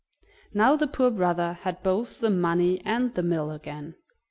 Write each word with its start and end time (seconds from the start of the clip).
Now 0.51 0.75
the 0.75 0.87
poor 0.87 1.11
brother 1.11 1.59
had 1.61 1.83
both 1.83 2.21
the 2.21 2.31
money 2.31 2.81
and 2.83 3.13
the 3.13 3.21
mill 3.21 3.51
again. 3.51 3.97